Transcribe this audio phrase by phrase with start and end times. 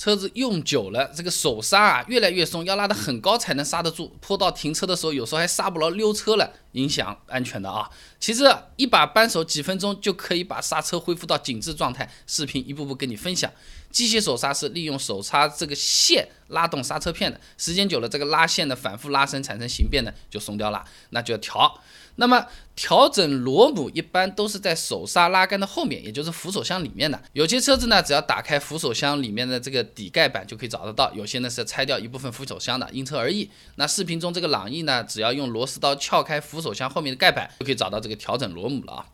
[0.00, 4.10] 车子用久了，这个手刹啊越来越松，要拉得很高才能刹得住。
[4.22, 7.86] 坡道停车的时候，有时候还刹不牢，溜车了，影响安全的啊。
[8.18, 12.10] 其实一把扳手几分钟就可以把刹车恢复到紧致状态。
[12.26, 13.52] 视频一步步跟你分享。
[13.90, 21.80] 机械手刹是利用手刹这个线拉动刹车片的，时间久了，这个拉线的反复拉伸产生形变呢，就松掉了，那就要调。
[22.16, 22.44] 那么
[22.76, 27.18] 调整螺母一般都是在手刹拉杆的后面，也就是扶手箱里面的。
[27.32, 33.48] 有些车子呢，只要打开扶手箱里面的这个底盖板就可以找得到；有些呢是要拆掉一部分扶手箱的，因车而异。
[33.76, 39.06] 那视频中这个朗逸呢，只要用螺丝刀撬开扶手箱后面的盖板，就可以找到这个调整螺母了啊。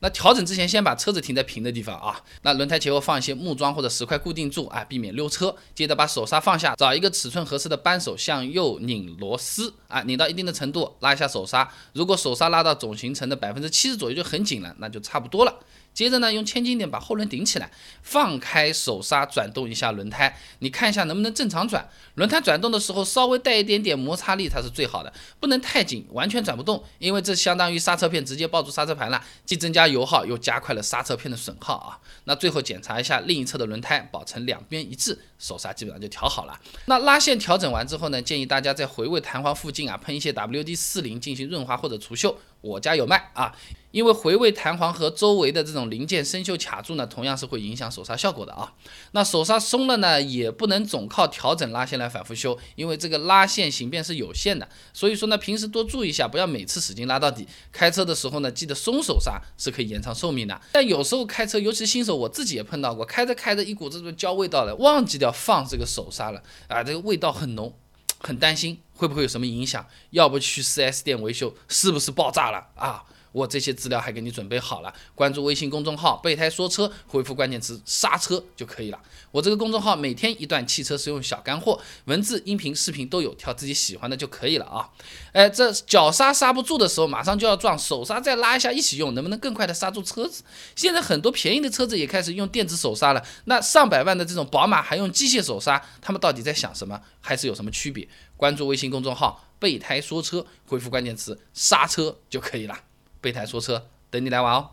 [0.00, 2.20] 那调整之前，先把车子停在平的地方啊。
[2.42, 5.54] 那轮胎前后放一些木桩或者石块固定住啊，避免溜车。
[5.74, 11.70] 接着把手刹放下，找一个尺寸合适的扳手，向右拧螺丝啊，拧到一定的程度，拉一下手刹。
[11.94, 15.60] 如果手刹拉到总行程的百分之七十左右就很紧了，那就差不多了。
[15.94, 17.70] 接着呢，用千斤顶把后轮顶起来，
[18.02, 21.88] 放开手刹，转动一下轮胎，你看一下能不能正常转。
[22.16, 31.98] 轮胎转动的时候稍微带一点点摩擦力，它是最好的，不能太紧，完全转不动，因为这相当于刹车片直接抱住刹车盘了，既增加油耗，又加快了刹车片的损耗啊。
[32.24, 36.58] 那最后检查一下另一侧的轮胎，保持两边一致，手刹基本上就调好了。
[36.86, 42.34] 那拉线调整完之后呢，建议大家在回位弹簧附近啊喷一些 WD 四零进行润滑或者除锈。
[42.60, 43.54] 我家有卖啊，
[43.94, 48.72] 因为回位弹簧和周围的这种零件生锈卡住呢，同样是会影响手刹效果的啊。
[49.12, 57.46] 那手刹松了呢，也不能总靠调整拉线来反复修，因为这个拉线形变是有限的，所以说呢，平时多注意一下，不要每次使劲拉到底。
[57.70, 60.60] 开车的时候呢，记得松手刹是可以延长寿命的。
[60.72, 67.72] 但有时候开车，尤其新手，我自己也碰到过，开着开着一股这种焦味道了，忘记掉放这个手刹了啊，这个味道很浓。
[68.20, 73.04] 很担心会不会有什么影响，要不去 4S 店维修，是不是爆炸了啊？
[73.34, 79.00] 我这些资料还给你准备好了，关注微信公众号“备胎说车”，回复关键词“刹车”就可以了。
[79.32, 84.88] 我这个公众号每天一段汽车实用小干货，文字、音频、视频都有，挑自己喜欢的就可以了啊。
[85.32, 90.44] 哎，这脚刹刹不住的时候，马上就要撞，手刹再拉一下一起用，能不能更快的刹住车子？
[90.76, 97.00] 现在很多便宜的车子也开始用电子手刹了，那上百万的这种宝马还用机械手刹，他们到底在想什么？
[97.20, 98.08] 还是有什么区别？
[98.36, 102.78] 关注微信公众号“备胎说车”，回复关键词“刹车”就可以了。
[103.24, 104.68] 备胎说车，等你来玩哦。